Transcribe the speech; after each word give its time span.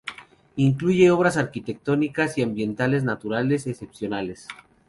Incluye 0.55 1.11
obras 1.11 1.37
arquitectónicas 1.37 2.35
y 2.39 2.41
ambientes 2.41 3.03
naturales 3.03 3.67
excepcionales. 3.67 4.47